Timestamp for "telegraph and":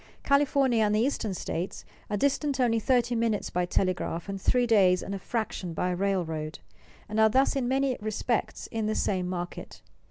3.67-4.41